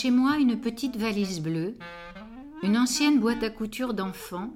Chez 0.00 0.12
moi 0.12 0.36
une 0.36 0.60
petite 0.60 0.96
valise 0.96 1.40
bleue, 1.40 1.76
une 2.62 2.78
ancienne 2.78 3.18
boîte 3.18 3.42
à 3.42 3.50
couture 3.50 3.94
d'enfant 3.94 4.54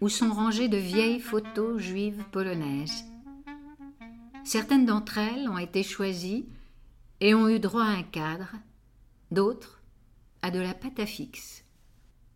où 0.00 0.08
sont 0.08 0.32
rangées 0.32 0.68
de 0.68 0.78
vieilles 0.78 1.20
photos 1.20 1.78
juives 1.78 2.24
polonaises. 2.32 3.04
Certaines 4.44 4.86
d'entre 4.86 5.18
elles 5.18 5.46
ont 5.50 5.58
été 5.58 5.82
choisies 5.82 6.48
et 7.20 7.34
ont 7.34 7.50
eu 7.50 7.58
droit 7.58 7.84
à 7.84 7.98
un 7.98 8.02
cadre, 8.02 8.48
d'autres 9.30 9.82
à 10.40 10.50
de 10.50 10.60
la 10.60 10.72
pâte 10.72 11.00
à 11.00 11.06
fixe. 11.06 11.62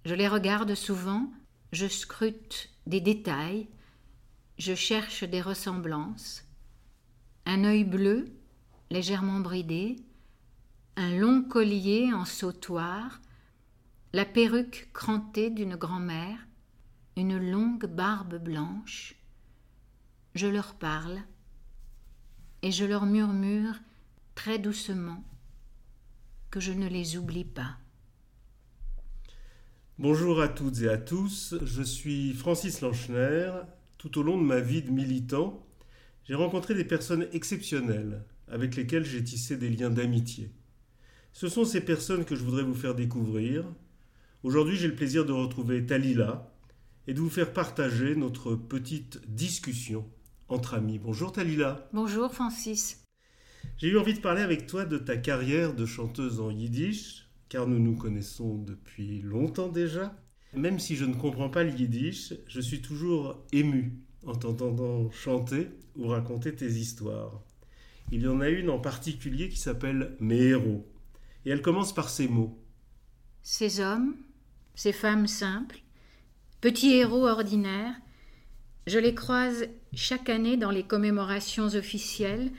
Je 0.04 0.14
les 0.14 0.28
regarde 0.28 0.74
souvent, 0.74 1.32
je 1.72 1.86
scrute 1.86 2.68
des 2.86 3.00
détails, 3.00 3.66
je 4.58 4.74
cherche 4.74 5.24
des 5.24 5.40
ressemblances. 5.40 6.44
Un 7.46 7.64
œil 7.64 7.84
bleu, 7.84 8.30
légèrement 8.90 9.40
bridé, 9.40 9.96
un 10.96 11.16
long 11.16 11.42
collier 11.42 12.12
en 12.12 12.24
sautoir, 12.24 13.20
la 14.12 14.24
perruque 14.24 14.90
crantée 14.92 15.50
d'une 15.50 15.76
grand-mère, 15.76 16.38
une 17.16 17.38
longue 17.38 17.86
barbe 17.86 18.36
blanche. 18.36 19.14
Je 20.34 20.46
leur 20.46 20.74
parle 20.74 21.18
et 22.62 22.72
je 22.72 22.84
leur 22.84 23.06
murmure 23.06 23.74
très 24.34 24.58
doucement 24.58 25.24
que 26.50 26.60
je 26.60 26.72
ne 26.72 26.88
les 26.88 27.16
oublie 27.16 27.44
pas. 27.44 27.76
Bonjour 29.98 30.40
à 30.40 30.48
toutes 30.48 30.80
et 30.80 30.88
à 30.88 30.96
tous, 30.96 31.54
je 31.62 31.82
suis 31.82 32.32
Francis 32.32 32.80
Lanchner. 32.80 33.52
Tout 33.98 34.18
au 34.18 34.22
long 34.22 34.38
de 34.38 34.46
ma 34.46 34.60
vie 34.60 34.82
de 34.82 34.90
militant, 34.90 35.66
j'ai 36.24 36.34
rencontré 36.34 36.74
des 36.74 36.86
personnes 36.86 37.28
exceptionnelles 37.32 38.24
avec 38.48 38.76
lesquelles 38.76 39.04
j'ai 39.04 39.22
tissé 39.22 39.56
des 39.56 39.68
liens 39.68 39.90
d'amitié. 39.90 40.50
Ce 41.32 41.48
sont 41.48 41.64
ces 41.64 41.80
personnes 41.80 42.24
que 42.24 42.34
je 42.34 42.44
voudrais 42.44 42.62
vous 42.62 42.74
faire 42.74 42.94
découvrir. 42.94 43.64
Aujourd'hui, 44.42 44.76
j'ai 44.76 44.88
le 44.88 44.94
plaisir 44.94 45.24
de 45.24 45.32
retrouver 45.32 45.86
Talila 45.86 46.52
et 47.06 47.14
de 47.14 47.20
vous 47.20 47.30
faire 47.30 47.52
partager 47.52 48.16
notre 48.16 48.54
petite 48.56 49.20
discussion 49.28 50.04
entre 50.48 50.74
amis. 50.74 50.98
Bonjour 50.98 51.32
Talila. 51.32 51.88
Bonjour 51.92 52.32
Francis. 52.32 53.04
J'ai 53.78 53.88
eu 53.88 53.98
envie 53.98 54.14
de 54.14 54.20
parler 54.20 54.42
avec 54.42 54.66
toi 54.66 54.84
de 54.84 54.98
ta 54.98 55.16
carrière 55.16 55.74
de 55.74 55.86
chanteuse 55.86 56.40
en 56.40 56.50
yiddish, 56.50 57.28
car 57.48 57.66
nous 57.66 57.78
nous 57.78 57.96
connaissons 57.96 58.58
depuis 58.58 59.22
longtemps 59.22 59.68
déjà. 59.68 60.14
Même 60.52 60.80
si 60.80 60.96
je 60.96 61.04
ne 61.04 61.14
comprends 61.14 61.48
pas 61.48 61.62
le 61.62 61.70
yiddish, 61.70 62.34
je 62.48 62.60
suis 62.60 62.82
toujours 62.82 63.46
ému 63.52 64.00
en 64.26 64.34
t'entendant 64.34 65.10
chanter 65.12 65.68
ou 65.96 66.08
raconter 66.08 66.54
tes 66.54 66.72
histoires. 66.72 67.40
Il 68.10 68.22
y 68.22 68.28
en 68.28 68.40
a 68.40 68.48
une 68.48 68.68
en 68.68 68.80
particulier 68.80 69.48
qui 69.48 69.58
s'appelle 69.58 70.16
Mes 70.18 70.48
héros. 70.48 70.89
Et 71.44 71.50
elle 71.50 71.62
commence 71.62 71.94
par 71.94 72.08
ces 72.08 72.28
mots. 72.28 72.58
Ces 73.42 73.80
hommes, 73.80 74.16
ces 74.74 74.92
femmes 74.92 75.26
simples, 75.26 75.80
petits 76.60 76.94
héros 76.94 77.26
ordinaires, 77.26 77.94
je 78.86 78.98
les 78.98 79.14
croise 79.14 79.66
chaque 79.94 80.28
année 80.28 80.56
dans 80.56 80.70
les 80.70 80.82
commémorations 80.82 81.74
officielles 81.74 82.50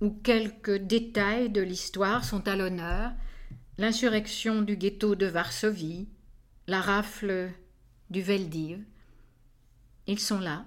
où 0.00 0.10
quelques 0.10 0.76
détails 0.76 1.50
de 1.50 1.62
l'histoire 1.62 2.24
sont 2.24 2.46
à 2.48 2.56
l'honneur, 2.56 3.12
l'insurrection 3.78 4.62
du 4.62 4.76
ghetto 4.76 5.14
de 5.14 5.26
Varsovie, 5.26 6.08
la 6.66 6.80
rafle 6.80 7.50
du 8.10 8.22
Veldiv. 8.22 8.82
Ils 10.06 10.20
sont 10.20 10.40
là. 10.40 10.66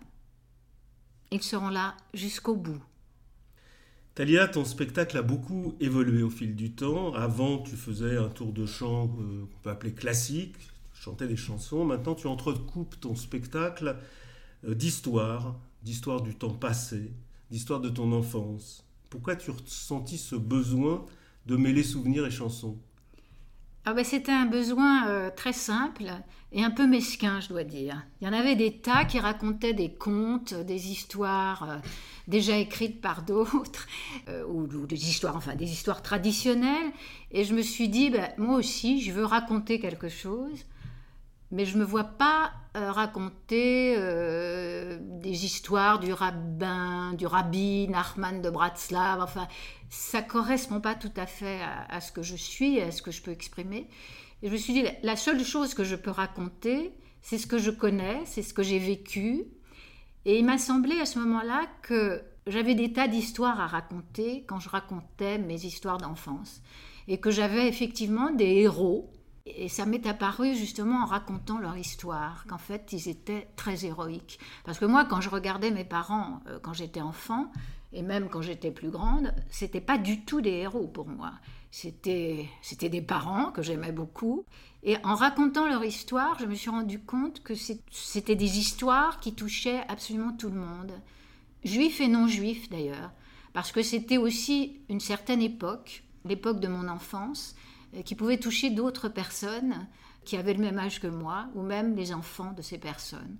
Ils 1.31 1.43
seront 1.43 1.69
là 1.69 1.95
jusqu'au 2.13 2.55
bout. 2.55 2.83
Talia, 4.19 4.49
ton 4.49 4.65
spectacle 4.65 5.17
a 5.17 5.21
beaucoup 5.21 5.77
évolué 5.79 6.23
au 6.23 6.29
fil 6.29 6.53
du 6.53 6.73
temps. 6.73 7.13
Avant, 7.13 7.59
tu 7.59 7.77
faisais 7.77 8.17
un 8.17 8.27
tour 8.27 8.51
de 8.51 8.65
chant 8.65 9.05
euh, 9.05 9.45
qu'on 9.45 9.59
peut 9.63 9.69
appeler 9.69 9.93
classique, 9.93 10.57
tu 10.93 11.01
chantais 11.01 11.25
des 11.25 11.37
chansons. 11.37 11.85
Maintenant, 11.85 12.15
tu 12.15 12.27
entrecoupes 12.27 12.99
ton 12.99 13.15
spectacle 13.15 13.95
euh, 14.67 14.75
d'histoire, 14.75 15.57
d'histoire 15.83 16.21
du 16.21 16.35
temps 16.35 16.53
passé, 16.53 17.13
d'histoire 17.49 17.79
de 17.79 17.87
ton 17.87 18.11
enfance. 18.11 18.85
Pourquoi 19.09 19.37
tu 19.37 19.51
as 19.51 19.53
ressenti 19.53 20.17
ce 20.17 20.35
besoin 20.35 21.05
de 21.45 21.55
mêler 21.55 21.83
souvenirs 21.83 22.25
et 22.25 22.31
chansons? 22.31 22.77
Ah 23.85 23.93
ben, 23.93 24.03
C'était 24.03 24.31
un 24.31 24.45
besoin 24.45 25.07
euh, 25.07 25.29
très 25.35 25.53
simple 25.53 26.11
et 26.51 26.63
un 26.63 26.71
peu 26.71 26.87
mesquin, 26.87 27.39
je 27.39 27.49
dois 27.49 27.63
dire. 27.63 28.03
Il 28.21 28.27
y 28.27 28.29
en 28.29 28.33
avait 28.33 28.55
des 28.55 28.77
tas 28.77 29.05
qui 29.05 29.19
racontaient 29.19 29.73
des 29.73 29.93
contes, 29.93 30.53
des 30.53 30.91
histoires 30.91 31.79
déjà 32.29 32.57
écrites 32.57 33.01
par 33.01 33.21
d'autres, 33.25 33.87
euh, 34.29 34.45
ou, 34.47 34.67
des 34.85 35.09
histoires, 35.09 35.35
enfin 35.35 35.55
des 35.55 35.69
histoires 35.69 36.01
traditionnelles. 36.01 36.91
Et 37.31 37.43
je 37.43 37.53
me 37.53 37.61
suis 37.61 37.89
dit, 37.89 38.09
ben, 38.09 38.29
moi 38.37 38.55
aussi, 38.55 39.01
je 39.01 39.11
veux 39.11 39.25
raconter 39.25 39.79
quelque 39.79 40.09
chose, 40.09 40.65
mais 41.51 41.65
je 41.65 41.75
ne 41.75 41.81
me 41.81 41.85
vois 41.85 42.03
pas 42.03 42.51
euh, 42.77 42.91
raconter 42.91 43.95
euh, 43.97 44.97
des 45.01 45.45
histoires 45.45 45.99
du 45.99 46.13
rabbin, 46.13 47.13
du 47.13 47.25
rabbi 47.25 47.87
Nachman 47.87 48.41
de 48.41 48.49
Bratslav. 48.49 49.21
Enfin, 49.21 49.47
ça 49.89 50.21
correspond 50.21 50.79
pas 50.79 50.95
tout 50.95 51.11
à 51.15 51.25
fait 51.25 51.61
à, 51.61 51.85
à, 51.89 52.01
ce 52.01 52.11
que 52.11 52.21
je 52.21 52.35
suis, 52.35 52.79
à 52.81 52.91
ce 52.91 53.01
que 53.01 53.11
je 53.11 53.21
peux 53.21 53.31
exprimer. 53.31 53.87
Et 54.41 54.47
je 54.47 54.53
me 54.53 54.57
suis 54.57 54.73
dit, 54.73 54.83
la 55.03 55.15
seule 55.15 55.43
chose 55.43 55.73
que 55.73 55.83
je 55.83 55.95
peux 55.95 56.11
raconter, 56.11 56.93
c'est 57.21 57.37
ce 57.37 57.47
que 57.47 57.57
je 57.57 57.71
connais, 57.71 58.21
c'est 58.25 58.43
ce 58.43 58.53
que 58.53 58.63
j'ai 58.63 58.79
vécu, 58.79 59.47
et 60.25 60.37
il 60.37 60.45
m'a 60.45 60.57
semblé 60.57 60.99
à 60.99 61.05
ce 61.05 61.19
moment-là 61.19 61.65
que 61.81 62.21
j'avais 62.47 62.75
des 62.75 62.93
tas 62.93 63.07
d'histoires 63.07 63.59
à 63.59 63.67
raconter 63.67 64.43
quand 64.47 64.59
je 64.59 64.69
racontais 64.69 65.37
mes 65.37 65.65
histoires 65.65 65.97
d'enfance. 65.97 66.61
Et 67.07 67.19
que 67.19 67.31
j'avais 67.31 67.67
effectivement 67.67 68.31
des 68.31 68.45
héros. 68.45 69.11
Et 69.55 69.69
ça 69.69 69.85
m'est 69.85 70.05
apparu 70.07 70.55
justement 70.55 71.03
en 71.03 71.05
racontant 71.05 71.57
leur 71.57 71.77
histoire, 71.77 72.45
qu'en 72.47 72.57
fait 72.57 72.93
ils 72.93 73.09
étaient 73.09 73.47
très 73.55 73.85
héroïques. 73.85 74.39
Parce 74.63 74.79
que 74.79 74.85
moi, 74.85 75.05
quand 75.05 75.21
je 75.21 75.29
regardais 75.29 75.71
mes 75.71 75.83
parents 75.83 76.41
euh, 76.47 76.59
quand 76.61 76.73
j'étais 76.73 77.01
enfant, 77.01 77.51
et 77.91 78.01
même 78.01 78.29
quand 78.29 78.41
j'étais 78.41 78.71
plus 78.71 78.89
grande, 78.89 79.33
c'était 79.49 79.81
pas 79.81 79.97
du 79.97 80.21
tout 80.21 80.41
des 80.41 80.51
héros 80.51 80.87
pour 80.87 81.07
moi. 81.07 81.33
C'était, 81.71 82.47
des 82.81 83.01
parents 83.01 83.51
que 83.51 83.61
j'aimais 83.61 83.91
beaucoup. 83.91 84.45
Et 84.83 84.97
en 85.03 85.15
racontant 85.15 85.67
leur 85.67 85.83
histoire, 85.83 86.37
je 86.39 86.45
me 86.45 86.55
suis 86.55 86.69
rendu 86.69 86.99
compte 86.99 87.43
que 87.43 87.53
c'était 87.55 88.35
des 88.35 88.57
histoires 88.59 89.19
qui 89.19 89.33
touchaient 89.33 89.83
absolument 89.87 90.33
tout 90.33 90.49
le 90.49 90.59
monde, 90.59 90.93
juifs 91.63 91.99
et 91.99 92.07
non 92.07 92.27
juifs 92.27 92.69
d'ailleurs, 92.69 93.11
parce 93.53 93.71
que 93.71 93.83
c'était 93.83 94.17
aussi 94.17 94.81
une 94.89 94.99
certaine 94.99 95.41
époque, 95.41 96.03
l'époque 96.25 96.59
de 96.59 96.67
mon 96.67 96.87
enfance, 96.87 97.55
qui 98.05 98.15
pouvait 98.15 98.37
toucher 98.37 98.69
d'autres 98.69 99.09
personnes 99.09 99.87
qui 100.25 100.37
avaient 100.37 100.53
le 100.53 100.59
même 100.59 100.77
âge 100.77 100.99
que 100.99 101.07
moi, 101.07 101.49
ou 101.55 101.63
même 101.63 101.95
les 101.95 102.13
enfants 102.13 102.53
de 102.53 102.61
ces 102.61 102.77
personnes. 102.77 103.37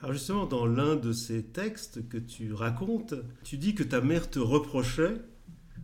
Alors 0.00 0.12
justement, 0.12 0.46
dans 0.46 0.66
l'un 0.66 0.96
de 0.96 1.12
ces 1.12 1.44
textes 1.44 2.08
que 2.08 2.18
tu 2.18 2.52
racontes, 2.52 3.14
tu 3.44 3.56
dis 3.56 3.74
que 3.74 3.82
ta 3.82 4.00
mère 4.00 4.28
te 4.28 4.38
reprochait, 4.38 5.20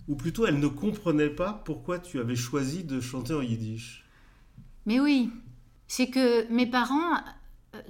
ou 0.08 0.16
plutôt 0.16 0.46
elle 0.46 0.58
ne 0.58 0.66
comprenait 0.66 1.30
pas 1.30 1.62
pourquoi 1.64 1.98
tu 1.98 2.18
avais 2.18 2.36
choisi 2.36 2.84
de 2.84 3.00
chanter 3.00 3.32
en 3.32 3.42
yiddish. 3.42 4.04
Mais 4.86 4.98
oui, 4.98 5.30
c'est 5.86 6.10
que 6.10 6.50
mes 6.52 6.66
parents 6.66 7.16
euh, 7.74 7.80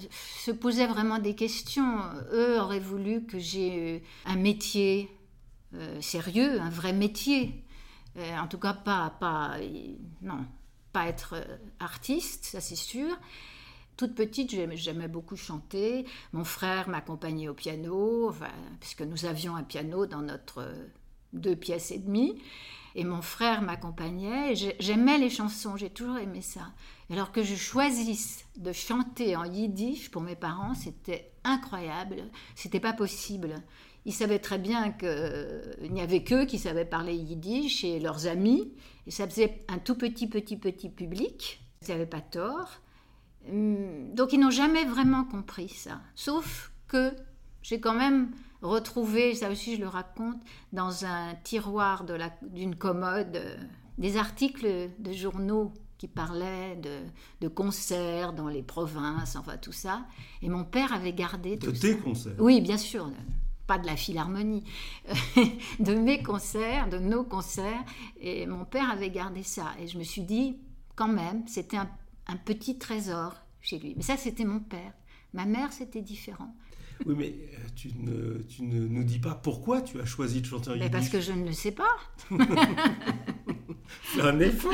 se 0.44 0.50
posaient 0.50 0.86
vraiment 0.86 1.18
des 1.18 1.34
questions. 1.34 1.98
Eux 2.32 2.60
auraient 2.60 2.80
voulu 2.80 3.24
que 3.24 3.38
j'ai 3.38 4.02
un 4.26 4.36
métier 4.36 5.08
euh, 5.74 6.00
sérieux, 6.00 6.60
un 6.60 6.70
vrai 6.70 6.92
métier. 6.92 7.64
Euh, 8.20 8.38
en 8.38 8.46
tout 8.46 8.58
cas, 8.58 8.74
pas, 8.74 9.10
pas, 9.18 9.56
non, 10.22 10.46
pas 10.92 11.06
être 11.06 11.36
artiste, 11.80 12.44
ça 12.44 12.60
c'est 12.60 12.76
sûr 12.76 13.16
toute 14.00 14.14
petite, 14.14 14.50
j'aimais 14.50 15.08
beaucoup 15.08 15.36
chanter. 15.36 16.06
Mon 16.32 16.44
frère 16.44 16.88
m'accompagnait 16.88 17.48
au 17.48 17.54
piano, 17.54 18.32
puisque 18.80 19.02
nous 19.02 19.26
avions 19.26 19.56
un 19.56 19.62
piano 19.62 20.06
dans 20.06 20.22
notre 20.22 20.62
euh, 20.62 20.86
deux 21.34 21.54
pièces 21.54 21.90
et 21.90 21.98
demie. 21.98 22.40
Et 22.94 23.04
mon 23.04 23.20
frère 23.20 23.60
m'accompagnait. 23.60 24.54
J'aimais 24.78 25.18
les 25.18 25.28
chansons, 25.28 25.76
j'ai 25.76 25.90
toujours 25.90 26.16
aimé 26.16 26.40
ça. 26.40 26.72
alors 27.10 27.30
que 27.30 27.42
je 27.42 27.54
choisisse 27.54 28.46
de 28.56 28.72
chanter 28.72 29.36
en 29.36 29.44
yiddish 29.44 30.10
pour 30.10 30.22
mes 30.22 30.34
parents, 30.34 30.72
c'était 30.72 31.30
incroyable. 31.44 32.22
C'était 32.54 32.80
pas 32.80 32.94
possible. 32.94 33.62
Ils 34.06 34.14
savaient 34.14 34.38
très 34.38 34.58
bien 34.58 34.92
qu'il 34.92 35.08
euh, 35.08 35.88
n'y 35.90 36.00
avait 36.00 36.22
qu'eux 36.24 36.46
qui 36.46 36.58
savaient 36.58 36.84
parler 36.84 37.14
yiddish 37.14 37.84
et 37.84 38.00
leurs 38.00 38.26
amis. 38.26 38.72
Et 39.06 39.10
ça 39.10 39.28
faisait 39.28 39.64
un 39.68 39.78
tout 39.78 39.94
petit, 39.94 40.26
petit, 40.26 40.56
petit 40.56 40.88
public. 40.88 41.62
Ils 41.82 41.90
n'avaient 41.90 42.06
pas 42.06 42.20
tort. 42.20 42.80
Hum, 43.48 44.14
donc 44.14 44.32
ils 44.32 44.40
n'ont 44.40 44.50
jamais 44.50 44.84
vraiment 44.84 45.24
compris 45.24 45.68
ça. 45.68 46.00
Sauf 46.14 46.72
que 46.88 47.12
j'ai 47.62 47.80
quand 47.80 47.94
même 47.94 48.30
retrouvé, 48.62 49.34
ça 49.34 49.50
aussi 49.50 49.76
je 49.76 49.80
le 49.80 49.88
raconte, 49.88 50.40
dans 50.72 51.04
un 51.04 51.34
tiroir 51.44 52.04
d'une 52.42 52.76
commode, 52.76 53.36
euh, 53.36 53.56
des 53.98 54.16
articles 54.16 54.90
de 54.98 55.12
journaux 55.12 55.72
qui 55.98 56.08
parlaient 56.08 56.80
de, 57.40 57.48
concerts 57.48 58.32
dans 58.32 58.48
les 58.48 58.62
provinces, 58.62 59.36
enfin 59.36 59.58
tout 59.58 59.72
ça. 59.72 60.06
Et 60.40 60.48
mon 60.48 60.64
père 60.64 60.94
avait 60.94 61.12
gardé 61.12 61.58
tout 61.58 61.72
de 61.72 61.78
tes 61.78 61.98
concerts? 61.98 62.32
Oui, 62.38 62.62
bien 62.62 62.78
sûr. 62.78 63.10
Pas 63.70 63.78
de 63.78 63.86
la 63.86 63.94
philharmonie, 63.94 64.64
de 65.78 65.94
mes 65.94 66.24
concerts, 66.24 66.88
de 66.88 66.98
nos 66.98 67.22
concerts. 67.22 67.84
Et 68.20 68.44
mon 68.44 68.64
père 68.64 68.90
avait 68.90 69.10
gardé 69.10 69.44
ça. 69.44 69.68
Et 69.80 69.86
je 69.86 69.96
me 69.96 70.02
suis 70.02 70.22
dit, 70.22 70.56
quand 70.96 71.06
même, 71.06 71.46
c'était 71.46 71.76
un, 71.76 71.88
petit 72.44 72.78
trésor 72.78 73.32
chez 73.60 73.78
lui. 73.78 73.94
Mais 73.96 74.02
ça, 74.02 74.16
c'était 74.16 74.44
mon 74.44 74.58
père. 74.58 74.92
Ma 75.34 75.44
mère, 75.44 75.72
c'était 75.72 76.02
différent. 76.02 76.52
Oui, 77.06 77.14
mais 77.16 77.28
euh, 77.28 77.58
tu 77.76 77.92
ne, 77.96 78.42
tu 78.42 78.64
ne 78.64 78.88
nous 78.88 79.04
dis 79.04 79.20
pas 79.20 79.36
pourquoi 79.36 79.82
tu 79.82 80.00
as 80.00 80.04
choisi 80.04 80.40
de 80.40 80.46
chanter 80.46 80.70
en 80.70 80.74
yiddish. 80.74 80.90
Parce 80.90 81.08
que 81.08 81.20
je 81.20 81.30
ne 81.30 81.46
le 81.46 81.52
sais 81.52 81.70
pas. 81.70 81.96
C'est 84.14 84.20
un 84.20 84.40
effort. 84.40 84.72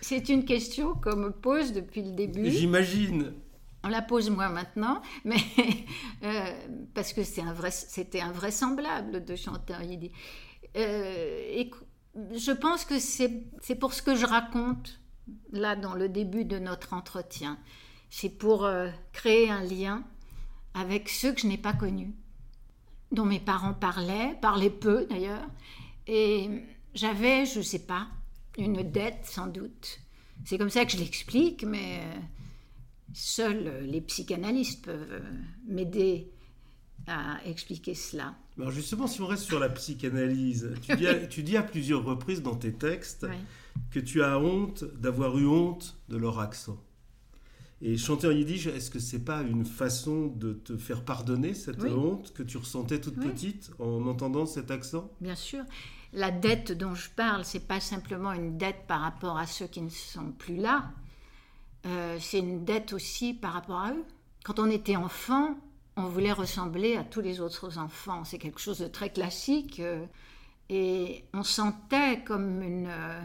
C'est 0.00 0.30
une 0.30 0.46
question 0.46 0.94
qu'on 0.94 1.16
me 1.16 1.30
pose 1.30 1.74
depuis 1.74 2.02
le 2.02 2.12
début. 2.12 2.50
J'imagine. 2.50 3.34
On 3.86 3.88
la 3.88 4.02
pose 4.02 4.30
moi 4.30 4.48
maintenant, 4.48 5.00
mais 5.24 5.36
euh, 6.24 6.52
parce 6.92 7.12
que 7.12 7.22
c'était 7.22 8.20
invraisemblable 8.20 9.24
de 9.24 9.36
chanter 9.36 9.76
en 9.76 9.80
yiddish. 9.80 10.10
Euh, 10.76 11.64
je 12.34 12.50
pense 12.50 12.84
que 12.84 12.98
c'est 12.98 13.30
pour 13.78 13.94
ce 13.94 14.02
que 14.02 14.16
je 14.16 14.26
raconte 14.26 14.98
là 15.52 15.76
dans 15.76 15.94
le 15.94 16.08
début 16.08 16.44
de 16.44 16.58
notre 16.58 16.94
entretien. 16.94 17.58
C'est 18.10 18.30
pour 18.30 18.64
euh, 18.64 18.88
créer 19.12 19.50
un 19.50 19.62
lien 19.62 20.02
avec 20.74 21.08
ceux 21.08 21.32
que 21.32 21.42
je 21.42 21.46
n'ai 21.46 21.58
pas 21.58 21.72
connus, 21.72 22.12
dont 23.12 23.24
mes 23.24 23.40
parents 23.40 23.74
parlaient, 23.74 24.36
parlaient 24.42 24.68
peu 24.68 25.06
d'ailleurs. 25.06 25.46
Et 26.08 26.50
j'avais, 26.94 27.46
je 27.46 27.58
ne 27.58 27.64
sais 27.64 27.86
pas, 27.86 28.08
une 28.58 28.82
dette 28.82 29.26
sans 29.26 29.46
doute. 29.46 30.00
C'est 30.44 30.58
comme 30.58 30.70
ça 30.70 30.84
que 30.84 30.90
je 30.90 30.98
l'explique, 30.98 31.64
mais 31.64 32.00
Seuls 33.12 33.66
euh, 33.66 33.80
les 33.80 34.00
psychanalystes 34.00 34.84
peuvent 34.84 35.12
euh, 35.12 35.20
m'aider 35.66 36.30
à 37.06 37.38
expliquer 37.44 37.94
cela. 37.94 38.34
Alors 38.58 38.70
justement, 38.70 39.06
si 39.06 39.20
on 39.20 39.26
reste 39.26 39.44
sur 39.44 39.60
la 39.60 39.68
psychanalyse, 39.68 40.74
tu 40.82 40.96
dis 40.96 41.06
à, 41.06 41.14
tu 41.26 41.42
dis 41.42 41.56
à 41.56 41.62
plusieurs 41.62 42.04
reprises 42.04 42.42
dans 42.42 42.56
tes 42.56 42.72
textes 42.72 43.26
que 43.90 44.00
tu 44.00 44.22
as 44.22 44.38
honte 44.38 44.84
d'avoir 44.98 45.38
eu 45.38 45.46
honte 45.46 45.96
de 46.08 46.16
leur 46.16 46.40
accent. 46.40 46.78
Et 47.82 47.98
chanter 47.98 48.26
en 48.26 48.30
yiddish, 48.30 48.66
est-ce 48.66 48.90
que 48.90 48.98
c'est 48.98 49.24
pas 49.24 49.42
une 49.42 49.66
façon 49.66 50.28
de 50.28 50.54
te 50.54 50.78
faire 50.78 51.04
pardonner 51.04 51.52
cette 51.52 51.84
honte 51.84 52.32
que 52.32 52.42
tu 52.42 52.56
ressentais 52.56 53.00
toute 53.00 53.16
petite 53.16 53.70
en 53.78 54.06
entendant 54.06 54.46
cet 54.46 54.70
accent? 54.70 55.10
Bien 55.20 55.34
sûr. 55.34 55.62
La 56.14 56.30
dette 56.30 56.72
dont 56.72 56.94
je 56.94 57.10
parle, 57.10 57.44
c'est 57.44 57.66
pas 57.66 57.80
simplement 57.80 58.32
une 58.32 58.56
dette 58.56 58.86
par 58.88 59.02
rapport 59.02 59.36
à 59.36 59.46
ceux 59.46 59.66
qui 59.66 59.82
ne 59.82 59.90
sont 59.90 60.32
plus 60.32 60.56
là, 60.56 60.90
euh, 61.86 62.18
c'est 62.20 62.38
une 62.38 62.64
dette 62.64 62.92
aussi 62.92 63.34
par 63.34 63.52
rapport 63.52 63.80
à 63.80 63.92
eux. 63.92 64.04
Quand 64.44 64.58
on 64.58 64.70
était 64.70 64.96
enfant, 64.96 65.56
on 65.96 66.04
voulait 66.04 66.32
ressembler 66.32 66.96
à 66.96 67.04
tous 67.04 67.20
les 67.20 67.40
autres 67.40 67.78
enfants. 67.78 68.24
C'est 68.24 68.38
quelque 68.38 68.60
chose 68.60 68.78
de 68.78 68.86
très 68.86 69.10
classique. 69.10 69.80
Euh, 69.80 70.04
et 70.68 71.24
on 71.32 71.44
sentait 71.44 72.24
euh, 72.28 73.20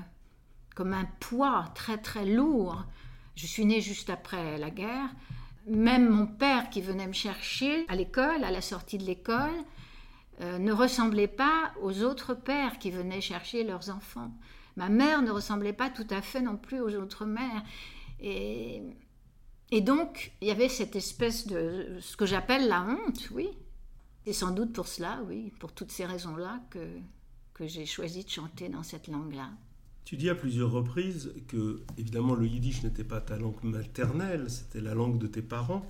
comme 0.75 0.93
un 0.93 1.05
poids 1.19 1.65
très 1.73 1.97
très 1.97 2.25
lourd. 2.25 2.83
Je 3.35 3.47
suis 3.47 3.65
née 3.65 3.81
juste 3.81 4.09
après 4.09 4.57
la 4.57 4.69
guerre. 4.69 5.09
Même 5.67 6.09
mon 6.09 6.27
père 6.27 6.69
qui 6.69 6.81
venait 6.81 7.07
me 7.07 7.13
chercher 7.13 7.85
à 7.87 7.95
l'école, 7.95 8.43
à 8.43 8.51
la 8.51 8.61
sortie 8.61 8.97
de 8.97 9.05
l'école, 9.05 9.53
ne 10.39 10.71
ressemblait 10.71 11.27
pas 11.27 11.71
aux 11.83 12.01
autres 12.01 12.33
pères 12.33 12.79
qui 12.79 12.89
venaient 12.89 13.21
chercher 13.21 13.63
leurs 13.63 13.91
enfants. 13.91 14.31
Ma 14.75 14.89
mère 14.89 15.21
ne 15.21 15.29
ressemblait 15.29 15.73
pas 15.73 15.89
tout 15.91 16.07
à 16.09 16.21
fait 16.23 16.41
non 16.41 16.57
plus 16.57 16.79
aux 16.79 16.95
autres 16.95 17.25
mères. 17.25 17.63
Et, 18.21 18.81
et 19.71 19.81
donc, 19.81 20.31
il 20.41 20.47
y 20.47 20.51
avait 20.51 20.69
cette 20.69 20.95
espèce 20.95 21.47
de 21.47 21.97
ce 22.01 22.15
que 22.15 22.25
j'appelle 22.25 22.67
la 22.67 22.83
honte, 22.83 23.29
oui. 23.31 23.49
Et 24.25 24.33
sans 24.33 24.51
doute 24.51 24.73
pour 24.73 24.87
cela, 24.87 25.21
oui, 25.27 25.51
pour 25.59 25.71
toutes 25.73 25.91
ces 25.91 26.05
raisons-là, 26.05 26.61
que, 26.69 26.79
que 27.53 27.67
j'ai 27.67 27.85
choisi 27.85 28.23
de 28.23 28.29
chanter 28.29 28.69
dans 28.69 28.83
cette 28.83 29.07
langue-là. 29.07 29.49
Tu 30.05 30.17
dis 30.17 30.29
à 30.29 30.35
plusieurs 30.35 30.71
reprises 30.71 31.33
que, 31.47 31.81
évidemment, 31.97 32.35
le 32.35 32.45
yiddish 32.45 32.83
n'était 32.83 33.03
pas 33.03 33.21
ta 33.21 33.37
langue 33.37 33.63
maternelle, 33.63 34.49
c'était 34.49 34.81
la 34.81 34.93
langue 34.93 35.17
de 35.17 35.27
tes 35.27 35.41
parents. 35.41 35.85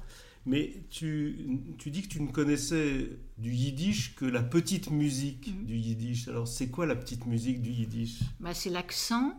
Mais 0.45 0.73
tu, 0.89 1.59
tu, 1.77 1.91
dis 1.91 2.01
que 2.01 2.07
tu 2.07 2.21
ne 2.21 2.31
connaissais 2.31 3.09
du 3.37 3.51
yiddish 3.51 4.15
que 4.15 4.25
la 4.25 4.41
petite 4.41 4.89
musique 4.89 5.53
mm. 5.53 5.65
du 5.65 5.75
yiddish. 5.75 6.27
Alors, 6.27 6.47
c'est 6.47 6.69
quoi 6.69 6.85
la 6.85 6.95
petite 6.95 7.25
musique 7.25 7.61
du 7.61 7.69
yiddish? 7.69 8.19
Bah, 8.39 8.53
C'est 8.53 8.69
l'accent. 8.69 9.33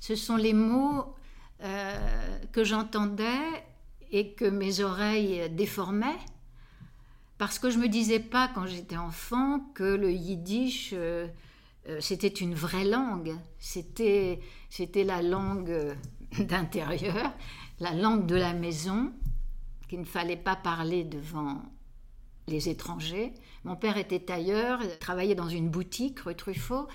Ce 0.00 0.14
sont 0.14 0.36
les 0.36 0.52
mots 0.52 1.14
que 2.54 2.62
j'entendais 2.62 3.64
et 4.12 4.32
que 4.34 4.44
mes 4.44 4.78
oreilles 4.78 5.50
déformaient. 5.50 6.20
Parce 7.36 7.58
que 7.58 7.68
je 7.68 7.78
me 7.78 7.88
disais 7.88 8.20
pas 8.20 8.46
quand 8.46 8.64
j'étais 8.64 8.96
enfant 8.96 9.58
que 9.74 9.82
le 9.82 10.12
yiddish 10.12 10.90
euh, 10.92 11.26
euh, 11.88 11.98
c'était 12.00 12.28
une 12.28 12.54
vraie 12.54 12.84
langue. 12.84 13.34
C'était 13.58 14.38
c'était 14.70 15.02
la 15.02 15.20
langue 15.20 15.96
d'intérieur, 16.38 17.32
la 17.80 17.92
langue 17.92 18.24
de 18.26 18.36
la 18.36 18.52
maison 18.52 19.12
qu'il 19.88 19.98
ne 19.98 20.04
fallait 20.04 20.36
pas 20.36 20.54
parler 20.54 21.02
devant 21.02 21.60
les 22.46 22.68
étrangers. 22.68 23.34
Mon 23.64 23.74
père 23.74 23.96
était 23.96 24.20
tailleur, 24.20 24.78
travaillait 25.00 25.34
dans 25.34 25.48
une 25.48 25.70
boutique 25.70 26.20
rue 26.20 26.36
Truffaut 26.36 26.86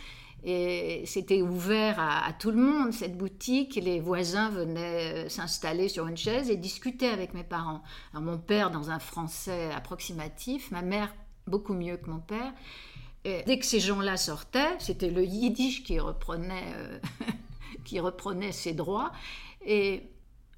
et 0.43 1.03
c'était 1.05 1.41
ouvert 1.41 1.99
à, 1.99 2.31
tout 2.33 2.51
le 2.51 2.57
monde, 2.57 2.93
cette 2.93 3.17
boutique. 3.17 3.75
Les 3.75 3.99
voisins 3.99 4.49
venaient 4.49 5.25
euh, 5.25 5.29
s'installer 5.29 5.89
sur 5.89 6.07
une 6.07 6.17
chaise 6.17 6.49
et 6.49 6.55
discuter 6.55 7.07
avec 7.07 7.33
mes 7.33 7.43
parents. 7.43 7.83
mon 8.13 8.37
père 8.37 8.71
dans 8.71 8.89
un 8.89 8.99
français 8.99 9.71
approximatif, 9.71 10.71
ma 10.71 10.81
mère 10.81 11.13
beaucoup 11.47 11.73
mieux 11.73 11.97
que 11.97 12.09
mon 12.09 12.19
père. 12.19 12.53
Dès 13.25 13.59
que 13.59 13.65
ces 13.65 13.79
gens-là 13.79 14.17
sortaient, 14.17 14.77
c'était 14.79 15.09
le 15.09 15.23
yiddish 15.23 15.83
qui 15.83 15.99
reprenait, 15.99 16.73
euh, 16.75 16.99
qui 17.85 17.99
reprenait 17.99 18.53
ses 18.53 18.73
droits. 18.73 19.11
Et 19.65 20.09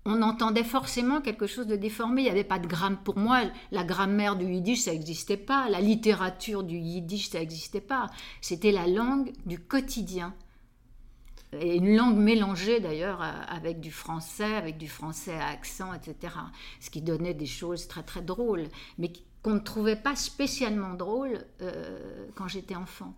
on 0.05 0.21
entendait 0.21 0.63
forcément 0.63 1.21
quelque 1.21 1.45
chose 1.45 1.67
de 1.67 1.75
déformé. 1.75 2.21
Il 2.21 2.25
n'y 2.25 2.31
avait 2.31 2.43
pas 2.43 2.59
de 2.59 2.67
gramme. 2.67 2.97
Pour 2.97 3.17
moi, 3.17 3.41
la 3.71 3.83
grammaire 3.83 4.35
du 4.35 4.45
yiddish, 4.45 4.81
ça 4.81 4.91
n'existait 4.91 5.37
pas. 5.37 5.69
La 5.69 5.79
littérature 5.79 6.63
du 6.63 6.77
yiddish, 6.77 7.29
ça 7.29 7.39
n'existait 7.39 7.81
pas. 7.81 8.07
C'était 8.41 8.71
la 8.71 8.87
langue 8.87 9.31
du 9.45 9.59
quotidien. 9.59 10.33
Et 11.53 11.75
une 11.75 11.95
langue 11.95 12.17
mélangée 12.17 12.79
d'ailleurs 12.79 13.21
avec 13.21 13.81
du 13.81 13.91
français, 13.91 14.55
avec 14.55 14.77
du 14.77 14.87
français 14.87 15.35
à 15.35 15.49
accent, 15.49 15.93
etc. 15.93 16.33
Ce 16.79 16.89
qui 16.89 17.01
donnait 17.01 17.33
des 17.33 17.45
choses 17.45 17.87
très 17.87 18.03
très 18.03 18.21
drôles, 18.21 18.69
mais 18.97 19.11
qu'on 19.43 19.55
ne 19.55 19.59
trouvait 19.59 19.97
pas 19.97 20.15
spécialement 20.15 20.93
drôles 20.93 21.43
euh, 21.61 22.27
quand 22.35 22.47
j'étais 22.47 22.75
enfant, 22.75 23.13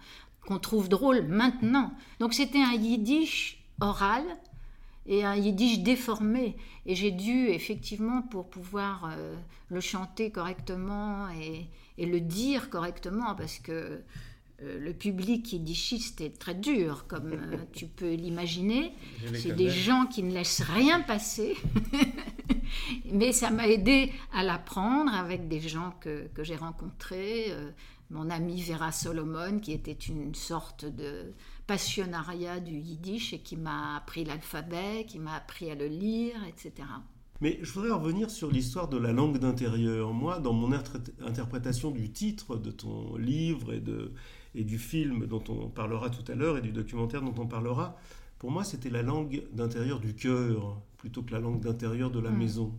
qu'on 0.48 0.58
trouve 0.58 0.90
drôle 0.90 1.22
maintenant. 1.28 1.94
Donc 2.20 2.34
c'était 2.34 2.62
un 2.62 2.74
yiddish 2.74 3.64
oral, 3.80 4.24
et 5.06 5.24
un 5.24 5.36
yiddish 5.36 5.80
déformé. 5.80 6.56
Et 6.86 6.96
j'ai 6.96 7.12
dû, 7.12 7.48
effectivement, 7.48 8.22
pour 8.22 8.50
pouvoir 8.50 9.12
euh, 9.12 9.36
le 9.70 9.80
chanter 9.80 10.32
correctement 10.32 11.28
et, 11.30 11.68
le 11.98 12.20
dire 12.20 12.70
correctement, 12.70 13.36
parce 13.36 13.60
que 13.60 14.02
euh, 14.62 14.80
le 14.80 14.94
public 14.94 15.54
yiddishiste 15.54 16.22
est 16.22 16.40
très 16.40 16.56
dur, 16.56 17.06
comme 17.08 17.34
euh, 17.34 17.58
tu 17.74 17.86
peux 17.86 18.14
l'imaginer. 18.14 18.94
C'est 19.34 19.56
des 19.56 19.70
gens 19.70 20.06
qui 20.06 20.24
ne 20.24 20.34
laissent 20.34 20.62
rien 20.62 21.02
passer. 21.02 21.56
Mais 23.12 23.32
ça 23.32 23.52
m'a 23.52 23.68
aidé 23.68 24.12
à 24.34 24.44
l'apprendre 24.44 25.14
avec 25.14 25.48
des 25.48 25.60
gens 25.60 25.94
que, 26.00 26.28
que 26.34 26.44
j'ai 26.44 26.56
rencontrés. 26.56 27.54
Mon 28.14 28.30
ami 28.30 28.62
Vera 28.62 28.92
Solomon, 28.92 29.60
qui 29.60 29.74
était 29.74 29.92
une 29.92 30.36
sorte 30.36 30.86
de 30.86 31.34
passionnariat 31.68 32.60
du 32.60 32.76
yiddish 32.76 33.34
et 33.34 33.40
qui 33.40 33.58
m'a 33.58 33.98
appris 33.98 34.24
l'alphabet, 34.24 35.06
qui 35.08 35.20
m'a 35.20 35.36
appris 35.36 35.72
à 35.72 35.76
le 35.76 35.88
lire, 35.88 36.36
etc. 36.48 36.88
Mais 37.42 37.60
je 37.62 37.72
voudrais 37.74 37.92
revenir 37.92 38.30
sur 38.30 38.52
l'histoire 38.52 38.88
de 38.88 38.98
la 38.98 39.12
langue 39.12 39.40
d'intérieur. 39.40 40.14
Moi, 40.14 40.40
dans 40.40 40.54
mon 40.54 40.72
interprétation 40.72 41.92
du 41.92 42.12
titre 42.12 42.56
de 42.56 42.72
ton 42.72 43.18
livre 43.18 43.74
et, 43.74 43.80
de, 43.80 44.14
et 44.54 44.64
du 44.64 44.78
film 44.78 45.26
dont 45.26 45.44
on 45.50 45.68
parlera 45.68 46.10
tout 46.10 46.32
à 46.32 46.36
l'heure 46.36 46.58
et 46.58 46.62
du 46.62 46.72
documentaire 46.72 47.22
dont 47.22 47.36
on 47.38 47.48
parlera, 47.48 47.98
pour 48.38 48.52
moi, 48.52 48.64
c'était 48.64 48.90
la 48.90 49.02
langue 49.02 49.44
d'intérieur 49.54 50.00
du 50.00 50.16
cœur 50.16 50.82
plutôt 50.98 51.24
que 51.24 51.32
la 51.32 51.40
langue 51.40 51.60
d'intérieur 51.60 52.12
de 52.12 52.20
la 52.20 52.30
hmm. 52.30 52.38
maison. 52.38 52.74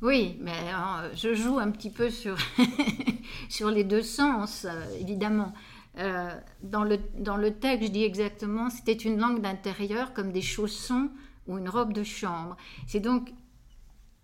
Oui, 0.00 0.36
mais 0.40 0.52
euh, 0.52 1.14
je 1.14 1.34
joue 1.34 1.58
un 1.58 1.70
petit 1.70 1.90
peu 1.90 2.10
sur, 2.10 2.36
sur 3.48 3.70
les 3.70 3.84
deux 3.84 4.02
sens, 4.02 4.66
euh, 4.68 4.98
évidemment. 5.00 5.52
Euh, 5.98 6.30
dans, 6.62 6.84
le, 6.84 6.98
dans 7.18 7.36
le 7.36 7.58
texte, 7.58 7.88
je 7.88 7.92
dis 7.92 8.04
exactement, 8.04 8.70
c'était 8.70 8.92
une 8.92 9.18
langue 9.18 9.40
d'intérieur 9.40 10.12
comme 10.12 10.30
des 10.30 10.42
chaussons 10.42 11.10
ou 11.46 11.58
une 11.58 11.68
robe 11.68 11.92
de 11.92 12.04
chambre. 12.04 12.56
C'est 12.86 13.00
donc 13.00 13.32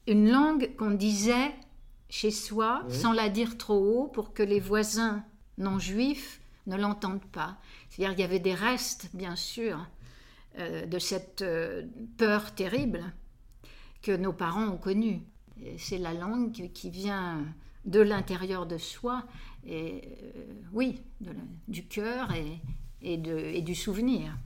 une 0.07 0.31
langue 0.31 0.77
qu'on 0.77 0.93
disait 0.93 1.53
chez 2.09 2.31
soi 2.31 2.85
sans 2.89 3.13
la 3.13 3.29
dire 3.29 3.59
trop 3.59 3.79
haut 3.79 4.07
pour 4.07 4.35
que 4.35 4.43
les 4.43 4.61
voisins 4.61 5.25
non 5.59 5.79
juifs 5.79 6.41
ne 6.67 6.77
l'entendent 6.77 7.25
pas. 7.33 7.57
C'est-à-dire 7.89 8.15
qu'il 8.15 8.23
y 8.23 8.29
avait 8.29 8.39
des 8.39 8.55
restes, 8.55 9.09
bien 9.15 9.35
sûr, 9.35 9.85
euh, 10.59 10.87
de 10.87 10.99
cette 11.01 11.43
euh, 11.43 11.83
peur 12.17 12.55
terrible 12.55 13.03
que 14.03 14.13
nos 14.13 14.33
parents 14.33 14.69
ont 14.69 14.77
connue. 14.77 15.23
C'est 15.79 15.99
la 15.99 16.15
langue 16.15 16.71
qui 16.73 16.91
vient 16.91 17.45
de 17.85 18.01
l'intérieur 18.01 18.67
de 18.67 18.79
soi, 18.79 19.25
et 19.67 20.03
oui, 20.73 21.01
du 21.69 21.85
cœur 21.85 22.33
et, 22.33 22.61
et, 23.03 23.17
de, 23.17 23.37
et 23.37 23.63
du 23.63 23.75
souvenir. 23.75 24.37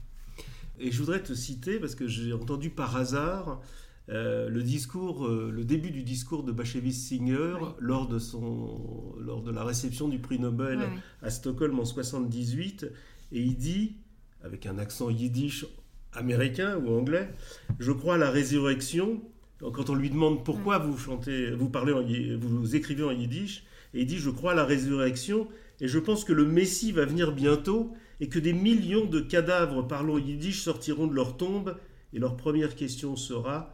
Et 0.79 0.91
je 0.91 0.99
voudrais 0.99 1.21
te 1.21 1.33
citer, 1.33 1.79
parce 1.79 1.95
que 1.95 2.07
j'ai 2.07 2.33
entendu 2.33 2.69
par 2.69 2.95
hasard 2.95 3.61
euh, 4.09 4.49
le 4.49 4.63
discours, 4.63 5.27
euh, 5.27 5.51
le 5.53 5.63
début 5.63 5.91
du 5.91 6.01
discours 6.03 6.43
de 6.43 6.51
Bashevis 6.51 6.93
Singer 6.93 7.57
lors, 7.79 8.07
de 8.07 8.17
son, 8.17 9.13
lors 9.19 9.43
de 9.43 9.51
la 9.51 9.63
réception 9.63 10.07
du 10.07 10.17
prix 10.17 10.39
Nobel 10.39 10.79
à 11.21 11.29
Stockholm 11.29 11.79
en 11.79 11.85
78, 11.85 12.87
et 13.31 13.41
il 13.41 13.55
dit, 13.55 13.97
avec 14.43 14.65
un 14.65 14.79
accent 14.79 15.09
yiddish 15.09 15.65
américain 16.13 16.77
ou 16.77 16.97
anglais, 16.97 17.29
je 17.77 17.91
crois 17.91 18.15
à 18.15 18.17
la 18.17 18.31
résurrection. 18.31 19.21
Quand 19.59 19.89
on 19.89 19.95
lui 19.95 20.09
demande 20.09 20.43
pourquoi 20.45 20.77
vous 20.77 20.97
chantez, 20.97 21.51
vous 21.51 21.69
parlez, 21.69 22.37
vous 22.37 22.75
écrivez 22.75 23.03
en 23.03 23.11
yiddish, 23.11 23.63
et 23.93 24.01
il 24.01 24.05
dit 24.05 24.17
je 24.17 24.29
crois 24.29 24.53
à 24.53 24.55
la 24.55 24.65
résurrection 24.65 25.47
et 25.81 25.87
je 25.87 25.99
pense 25.99 26.23
que 26.23 26.33
le 26.33 26.45
Messie 26.45 26.91
va 26.91 27.05
venir 27.05 27.31
bientôt 27.31 27.93
et 28.19 28.27
que 28.27 28.39
des 28.39 28.53
millions 28.53 29.05
de 29.05 29.19
cadavres 29.19 29.81
parlant 29.83 30.17
yiddish 30.17 30.61
sortiront 30.61 31.07
de 31.07 31.15
leur 31.15 31.37
tombe. 31.37 31.77
Et 32.13 32.19
leur 32.19 32.35
première 32.35 32.75
question 32.75 33.15
sera 33.15 33.73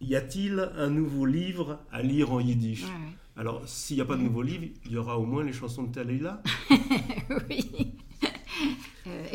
y 0.00 0.14
a-t-il 0.14 0.70
un 0.76 0.90
nouveau 0.90 1.24
livre 1.24 1.80
à 1.90 2.02
lire 2.02 2.32
en 2.32 2.40
yiddish? 2.40 2.84
Alors, 3.36 3.66
s'il 3.68 3.96
n'y 3.96 4.02
a 4.02 4.06
pas 4.06 4.16
de 4.16 4.22
nouveau 4.22 4.42
livre, 4.42 4.64
il 4.86 4.92
y 4.92 4.96
aura 4.96 5.18
au 5.18 5.26
moins 5.26 5.44
les 5.44 5.52
chansons 5.52 5.84
de 5.84 5.92
Talila 5.92 6.42
Oui. 7.48 7.92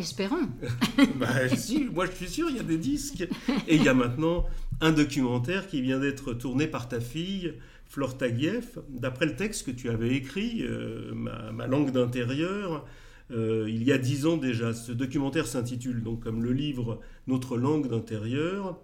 Espérons. 0.01 0.49
bah, 1.17 1.47
si, 1.55 1.85
moi 1.85 2.07
je 2.07 2.11
suis 2.13 2.27
sûr, 2.27 2.49
il 2.49 2.55
y 2.55 2.59
a 2.59 2.63
des 2.63 2.79
disques. 2.79 3.21
Et 3.67 3.75
il 3.75 3.83
y 3.83 3.87
a 3.87 3.93
maintenant 3.93 4.47
un 4.81 4.91
documentaire 4.91 5.67
qui 5.67 5.79
vient 5.79 5.99
d'être 5.99 6.33
tourné 6.33 6.65
par 6.65 6.89
ta 6.89 6.99
fille, 6.99 7.53
Flore 7.85 8.17
Taguieff, 8.17 8.79
d'après 8.89 9.27
le 9.27 9.35
texte 9.35 9.67
que 9.67 9.71
tu 9.71 9.91
avais 9.91 10.15
écrit, 10.15 10.63
euh, 10.63 11.13
ma, 11.13 11.67
langue 11.67 11.91
d'intérieur, 11.91 12.83
euh, 13.29 13.67
il 13.69 13.83
y 13.83 13.91
a 13.91 13.99
dix 13.99 14.25
ans 14.25 14.37
déjà. 14.37 14.73
Ce 14.73 14.91
documentaire 14.91 15.45
s'intitule 15.45 16.01
donc 16.01 16.23
comme 16.23 16.43
le 16.43 16.51
livre 16.51 16.99
Notre 17.27 17.55
langue 17.55 17.87
d'intérieur. 17.87 18.79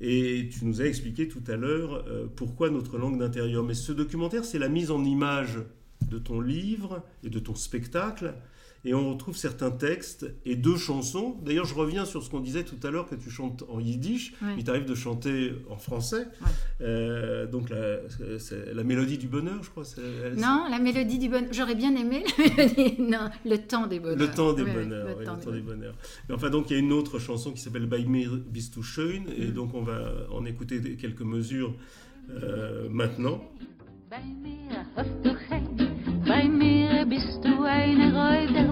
Et 0.00 0.48
tu 0.50 0.64
nous 0.64 0.82
as 0.82 0.86
expliqué 0.86 1.28
tout 1.28 1.44
à 1.46 1.54
l'heure 1.54 2.04
euh, 2.08 2.26
pourquoi 2.34 2.68
notre 2.68 2.98
langue 2.98 3.20
d'intérieur. 3.20 3.62
Mais 3.62 3.74
ce 3.74 3.92
documentaire, 3.92 4.44
c'est 4.44 4.58
la 4.58 4.68
mise 4.68 4.90
en 4.90 5.04
image 5.04 5.60
de 6.10 6.18
ton 6.18 6.40
livre 6.40 7.04
et 7.22 7.30
de 7.30 7.38
ton 7.38 7.54
spectacle 7.54 8.34
et 8.84 8.94
on 8.94 9.10
retrouve 9.10 9.36
certains 9.36 9.70
textes 9.70 10.26
et 10.44 10.56
deux 10.56 10.76
chansons. 10.76 11.36
D'ailleurs, 11.44 11.64
je 11.64 11.74
reviens 11.74 12.04
sur 12.04 12.22
ce 12.22 12.30
qu'on 12.30 12.40
disait 12.40 12.64
tout 12.64 12.78
à 12.86 12.90
l'heure 12.90 13.08
que 13.08 13.14
tu 13.14 13.30
chantes 13.30 13.64
en 13.68 13.80
yiddish, 13.80 14.34
il 14.56 14.64
t'arrive 14.64 14.84
de 14.84 14.94
chanter 14.94 15.52
en 15.68 15.76
français. 15.76 16.26
Euh, 16.80 17.46
donc 17.46 17.70
la, 17.70 17.98
la, 18.72 18.84
mélodie 18.84 19.18
du 19.18 19.26
bonheur, 19.26 19.62
je 19.62 19.70
crois. 19.70 19.84
Non, 20.36 20.64
la 20.70 20.78
mélodie 20.78 21.18
du 21.18 21.28
bonheur. 21.28 21.48
J'aurais 21.52 21.74
bien 21.74 21.94
aimé 21.96 22.24
la 22.38 22.66
mélodie. 22.66 22.94
Non, 23.08 23.30
le 23.44 23.56
temps 23.56 23.86
des 23.86 24.00
bonheurs. 24.00 24.18
Le 24.18 24.28
temps 24.28 24.52
des 24.52 24.64
bonheurs. 24.64 25.18
le, 25.18 25.24
temps, 25.24 25.36
des 25.36 25.60
bonheurs. 25.60 25.94
Mais 26.28 26.34
enfin, 26.34 26.50
donc 26.50 26.70
il 26.70 26.74
y 26.74 26.76
a 26.76 26.78
une 26.78 26.92
autre 26.92 27.18
chanson 27.18 27.52
qui 27.52 27.60
s'appelle 27.60 27.86
Bei 27.86 28.04
mir 28.04 28.36
bist 28.36 28.76
du 28.76 28.82
schön, 28.82 29.24
et 29.36 29.46
mm. 29.46 29.52
donc 29.52 29.74
on 29.74 29.82
va 29.82 30.26
en 30.30 30.44
écouter 30.44 30.80
quelques 30.96 31.22
mesures 31.22 31.74
euh, 32.30 32.88
maintenant. 32.90 33.40
Bei 34.10 34.22
mir 34.42 34.86
hast 34.96 35.10
du 35.22 35.30
Bei 36.26 36.46
mir 36.46 37.06
bist 37.06 37.42
du 37.42 37.62
eine 37.64 38.12
der 38.12 38.14
Welt. 38.14 38.67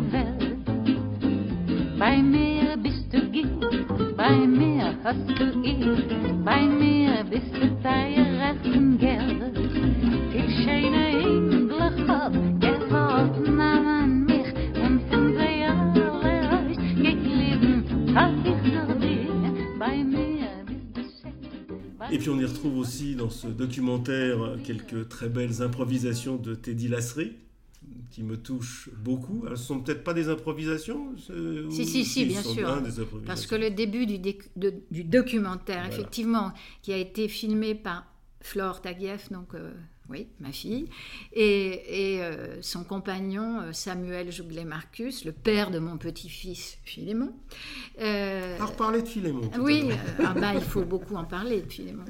Hab 18.17 18.33
ich 18.45 18.73
nur 18.73 18.95
dir, 18.97 19.79
bei 19.79 20.05
mir. 20.05 20.37
Et 22.12 22.19
puis 22.19 22.31
on 22.31 22.38
y 22.38 22.45
retrouve 22.45 22.79
aussi 22.79 23.15
dans 23.15 23.31
ce 23.31 23.47
documentaire 23.49 24.57
quelques 24.65 25.09
très 25.09 25.29
belles 25.29 25.61
improvisations 25.61 26.37
de 26.37 26.55
Teddy 26.55 26.88
Lasserie, 26.88 27.37
qui 28.16 28.23
me 28.23 28.38
touchent 28.38 28.88
beaucoup. 28.96 29.42
Elles 29.44 29.50
ne 29.50 29.56
sont 29.56 29.78
peut-être 29.80 30.02
pas 30.02 30.14
des 30.14 30.30
improvisations 30.30 31.14
Si, 31.70 31.85
si, 31.85 32.02
si, 32.02 32.25
bien 32.25 32.42
sûr. 32.42 32.82
Parce 33.26 33.46
que 33.46 33.54
le 33.54 33.68
début 33.70 34.06
du, 34.06 34.18
du 34.90 35.04
documentaire, 35.04 35.85
effectivement, 35.87 36.54
qui 36.80 36.94
a 36.94 36.96
été 36.96 37.28
filmé 37.28 37.75
par 37.75 38.06
Flore 38.40 38.80
Taguieff, 38.80 39.30
donc 39.30 39.54
euh, 39.54 39.70
oui, 40.08 40.28
ma 40.40 40.50
fille, 40.50 40.87
et, 41.35 42.14
et 42.14 42.23
euh, 42.23 42.62
son 42.62 42.85
compagnon 42.85 43.61
euh, 43.61 43.73
Samuel 43.75 44.32
Jouglet-Marcus, 44.32 45.26
le 45.26 45.32
père 45.32 45.70
de 45.70 45.78
mon 45.78 45.99
petit-fils 45.99 46.78
Philémon. 46.85 47.35
Euh, 48.00 48.56
Alors 48.56 48.76
parler 48.76 49.02
de 49.02 49.08
Philémon. 49.08 49.50
Oui, 49.61 49.90
ah 50.25 50.32
bah, 50.32 50.54
il 50.54 50.62
faut 50.62 50.87
beaucoup 50.87 51.16
en 51.16 51.25
parler 51.25 51.61
de 51.61 51.70
Philémon. 51.70 52.06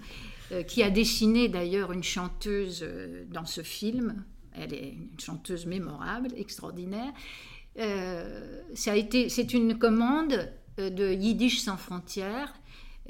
qui 0.68 0.84
a 0.84 0.90
dessiné 0.90 1.48
d'ailleurs 1.48 1.90
une 1.90 2.04
chanteuse 2.04 2.86
dans 3.32 3.44
ce 3.46 3.62
film, 3.62 4.24
elle 4.56 4.74
est 4.74 4.90
une 4.90 5.20
chanteuse 5.20 5.66
mémorable, 5.66 6.28
extraordinaire. 6.36 7.12
Euh, 7.78 8.62
ça 8.74 8.92
a 8.92 8.96
été, 8.96 9.28
c'est 9.28 9.52
une 9.52 9.78
commande 9.78 10.50
euh, 10.78 10.90
de 10.90 11.12
Yiddish 11.12 11.60
sans 11.60 11.76
frontières, 11.76 12.54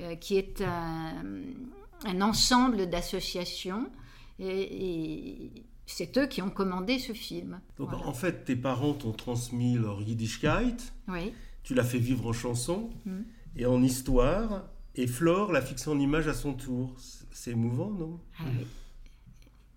euh, 0.00 0.16
qui 0.16 0.36
est 0.36 0.62
un, 0.62 2.20
ensemble 2.20 2.88
d'associations. 2.88 3.90
Et, 4.38 5.50
c'est 5.88 6.18
eux 6.18 6.26
qui 6.26 6.42
ont 6.42 6.50
commandé 6.50 6.98
ce 6.98 7.12
film. 7.12 7.60
Donc 7.78 7.92
en 7.92 8.12
fait, 8.12 8.44
tes 8.44 8.56
parents 8.56 8.92
t'ont 8.92 9.12
transmis 9.12 9.76
leur 9.76 10.02
Yiddishkeit. 10.02 10.76
Oui. 11.06 11.32
Tu 11.62 11.74
l'as 11.74 11.84
fait 11.84 12.00
vivre 12.00 12.26
en 12.26 12.32
chanson 12.32 12.90
mm. 13.04 13.20
et 13.54 13.66
en 13.66 13.80
histoire. 13.80 14.64
Et 14.96 15.06
Flore 15.06 15.52
l'a 15.52 15.62
fixé 15.62 15.88
en 15.88 16.00
image 16.00 16.26
à 16.26 16.34
son 16.34 16.54
tour. 16.54 16.96
C'est 17.30 17.52
émouvant, 17.52 17.90
non? 17.90 18.18
Ah 18.40 18.44
oui 18.58 18.66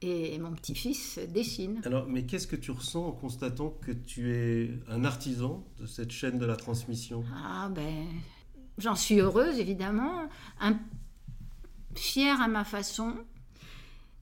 et 0.02 0.38
mon 0.40 0.54
petit-fils 0.54 1.20
dessine. 1.30 1.82
Alors, 1.86 2.08
mais 2.08 2.24
qu'est-ce 2.26 2.48
que 2.48 2.56
tu 2.56 2.72
ressens 2.72 3.06
en 3.06 3.12
constatant 3.12 3.70
que 3.82 3.92
tu 3.92 4.34
es 4.34 4.72
un 4.88 5.04
artisan 5.04 5.66
de 5.80 5.86
cette 5.86 6.12
chaîne 6.12 6.40
de 6.40 6.46
la 6.46 6.56
transmission? 6.56 7.24
Ah 7.34 7.70
ben, 7.70 8.06
j'en 8.78 8.96
suis 8.96 9.20
heureuse 9.20 9.60
évidemment, 9.60 10.30
un... 10.62 10.78
fière 11.96 12.42
à 12.42 12.48
ma 12.48 12.64
façon. 12.64 13.14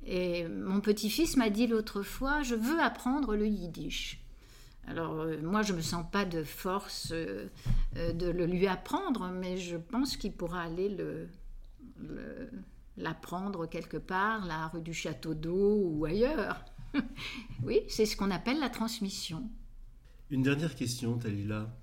Et 0.06 0.48
mon 0.48 0.80
petit-fils 0.80 1.36
m'a 1.36 1.50
dit 1.50 1.68
l'autre 1.68 2.02
fois, 2.02 2.42
je 2.42 2.56
veux 2.56 2.80
apprendre 2.80 3.36
le 3.36 3.46
yiddish. 3.46 4.24
Alors 4.88 5.20
euh, 5.20 5.38
moi, 5.44 5.64
je 5.64 5.74
ne 5.74 5.78
me 5.78 5.82
sens 5.82 6.06
pas 6.10 6.24
de 6.24 6.44
force 6.44 7.10
euh, 7.12 7.50
euh, 7.98 8.14
de 8.14 8.28
le 8.28 8.46
lui 8.46 8.68
apprendre, 8.68 9.30
mais 9.34 9.58
je 9.58 9.76
pense 9.76 10.16
qu'il 10.16 10.32
pourra 10.32 10.62
aller 10.62 10.88
le, 10.88 11.28
le 12.02 12.50
l'apprendre 12.98 13.68
quelque 13.68 13.98
part, 13.98 14.46
la 14.46 14.68
rue 14.68 14.82
du 14.82 14.94
Château 14.94 15.34
d'Eau 15.34 15.82
ou 15.84 16.06
ailleurs. 16.06 16.66
oui, 17.64 17.82
c'est 17.88 18.06
ce 18.06 18.18
qu'on 18.18 18.32
appelle 18.32 18.60
la 18.60 18.70
transmission. 18.70 19.50
Une 20.30 20.44
dernière 20.44 20.76
question, 20.76 21.18
Talila. 21.18 21.74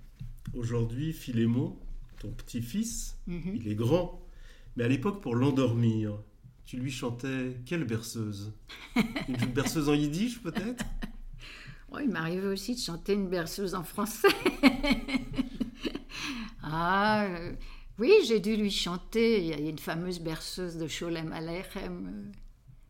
Aujourd'hui, 0.54 1.12
Philémon, 1.12 1.78
ton 2.20 2.30
petit-fils, 2.30 3.18
mhm. 3.26 3.56
il 3.56 3.68
est 3.68 3.74
grand, 3.74 4.22
mais 4.76 4.84
à 4.84 4.88
l'époque, 4.88 5.22
pour 5.22 5.34
l'endormir, 5.34 6.18
tu 6.64 6.78
lui 6.78 6.90
chantais 6.90 7.58
quelle 7.66 7.84
berceuse? 7.84 8.52
Une 9.28 9.52
berceuse 9.52 9.88
en 9.88 9.94
yiddish, 9.94 10.42
peut-être? 10.42 10.84
Oh, 11.96 12.00
Il 12.02 12.10
m'arrivait 12.10 12.48
aussi 12.48 12.74
de 12.74 12.80
chanter 12.80 13.12
une 13.12 13.28
berceuse 13.28 13.76
en 13.76 13.84
français. 13.84 14.26
ah, 16.64 17.26
euh, 17.26 17.52
oui, 17.98 18.12
j'ai 18.26 18.40
dû 18.40 18.56
lui 18.56 18.70
chanter. 18.70 19.40
Il 19.40 19.46
y 19.46 19.52
a 19.52 19.58
une 19.58 19.78
fameuse 19.78 20.20
berceuse 20.20 20.76
de 20.76 20.88
Sholem 20.88 21.32
Aleichem. 21.32 22.32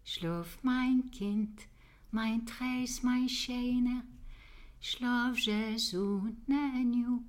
Schlaf, 0.05 0.59
mein 0.63 1.11
Kind, 1.11 1.61
mein 2.13 2.45
Treis, 2.45 3.01
mein 3.03 3.29
Scheiner. 3.29 4.03
Schlaf, 4.81 5.39
Jesu, 5.39 6.21
Nenju. 6.47 7.23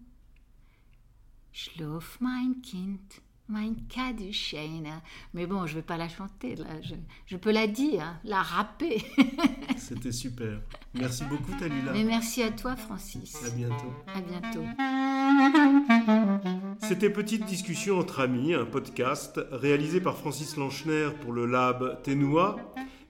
Schlaf, 1.53 2.17
mein 2.19 2.61
Kind, 2.61 3.21
mein 3.47 3.87
Kaduscheiner. 3.87 5.01
Mais 5.33 5.45
bon, 5.47 5.65
je 5.67 5.75
ne 5.75 5.79
vais 5.79 5.85
pas 5.85 5.97
la 5.97 6.09
chanter 6.09 6.55
là. 6.55 6.81
Je, 6.81 6.95
je 7.27 7.37
peux 7.37 7.51
la 7.51 7.67
dire, 7.67 8.19
la 8.23 8.41
rapper. 8.41 9.03
C'était 9.77 10.11
super. 10.11 10.59
Merci 10.93 11.23
beaucoup, 11.25 11.53
Talila. 11.57 11.93
Mais 11.93 12.03
merci 12.03 12.43
à 12.43 12.51
toi, 12.51 12.75
Francis. 12.75 13.35
À 13.45 13.49
bientôt. 13.51 13.93
À 14.07 14.21
bientôt. 14.21 14.65
C'était 16.87 17.09
Petite 17.09 17.45
discussion 17.45 17.97
entre 17.97 18.19
amis, 18.19 18.53
un 18.53 18.65
podcast 18.65 19.39
réalisé 19.51 19.99
par 19.99 20.17
Francis 20.17 20.55
Lanchner 20.55 21.09
pour 21.21 21.33
le 21.33 21.47
Lab 21.47 22.01
Ténoua. 22.03 22.57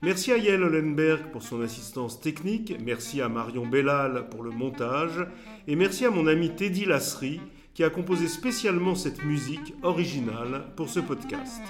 Merci 0.01 0.31
à 0.31 0.37
Yael 0.37 0.63
Hollenberg 0.63 1.31
pour 1.31 1.43
son 1.43 1.61
assistance 1.61 2.21
technique, 2.21 2.73
merci 2.81 3.21
à 3.21 3.27
Marion 3.27 3.65
Bellal 3.65 4.29
pour 4.29 4.43
le 4.43 4.51
montage, 4.51 5.27
et 5.67 5.75
merci 5.75 6.05
à 6.05 6.09
mon 6.09 6.25
ami 6.25 6.55
Teddy 6.55 6.85
Lasserie 6.85 7.41
qui 7.73 7.83
a 7.83 7.89
composé 7.89 8.29
spécialement 8.29 8.95
cette 8.95 9.25
musique 9.25 9.73
originale 9.83 10.63
pour 10.77 10.89
ce 10.89 11.01
podcast. 11.01 11.61